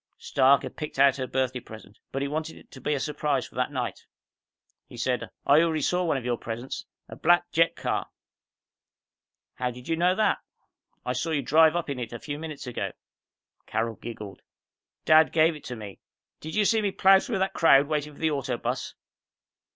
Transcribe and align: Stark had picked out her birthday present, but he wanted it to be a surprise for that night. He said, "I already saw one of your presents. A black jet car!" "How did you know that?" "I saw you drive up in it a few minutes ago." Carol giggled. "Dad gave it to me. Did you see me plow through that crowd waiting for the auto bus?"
Stark 0.17 0.63
had 0.63 0.77
picked 0.77 0.97
out 0.97 1.17
her 1.17 1.27
birthday 1.27 1.59
present, 1.59 1.99
but 2.11 2.23
he 2.23 2.27
wanted 2.27 2.57
it 2.57 2.71
to 2.71 2.81
be 2.81 2.95
a 2.95 2.99
surprise 2.99 3.45
for 3.47 3.53
that 3.53 3.71
night. 3.71 4.07
He 4.87 4.97
said, 4.97 5.29
"I 5.45 5.61
already 5.61 5.83
saw 5.83 6.03
one 6.05 6.17
of 6.17 6.25
your 6.25 6.37
presents. 6.39 6.87
A 7.07 7.15
black 7.15 7.51
jet 7.51 7.75
car!" 7.75 8.07
"How 9.53 9.69
did 9.69 9.87
you 9.87 9.95
know 9.95 10.15
that?" 10.15 10.39
"I 11.05 11.13
saw 11.13 11.29
you 11.29 11.43
drive 11.43 11.75
up 11.75 11.87
in 11.87 11.99
it 11.99 12.13
a 12.13 12.17
few 12.19 12.39
minutes 12.39 12.65
ago." 12.65 12.93
Carol 13.67 13.93
giggled. 13.93 14.41
"Dad 15.05 15.31
gave 15.31 15.55
it 15.55 15.63
to 15.65 15.75
me. 15.75 15.99
Did 16.39 16.55
you 16.55 16.65
see 16.65 16.81
me 16.81 16.89
plow 16.89 17.19
through 17.19 17.37
that 17.37 17.53
crowd 17.53 17.85
waiting 17.87 18.13
for 18.13 18.19
the 18.19 18.31
auto 18.31 18.57
bus?" 18.57 18.95